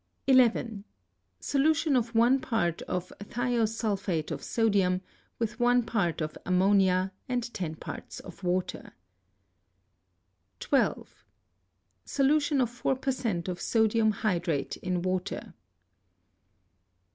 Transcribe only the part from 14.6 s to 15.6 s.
in water.